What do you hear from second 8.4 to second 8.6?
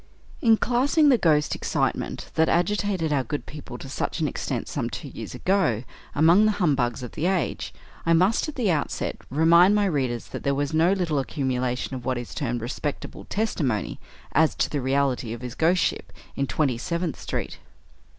at